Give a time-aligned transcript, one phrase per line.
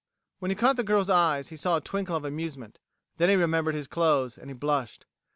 [0.39, 2.79] When he caught the girl's eyes, he saw a twinkle of amusement.
[3.17, 5.05] Then he remembered his clothes, and he blushed.